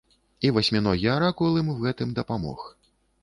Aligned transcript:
І 0.39 0.47
васьміногі 0.57 1.11
аракул 1.17 1.59
ім 1.63 1.69
у 1.75 1.77
гэтым 1.83 2.17
дапамог. 2.21 2.67